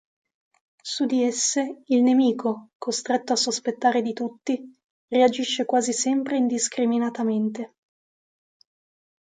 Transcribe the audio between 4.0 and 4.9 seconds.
di tutti,